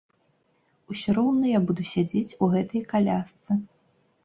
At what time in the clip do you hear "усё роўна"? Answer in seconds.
0.93-1.45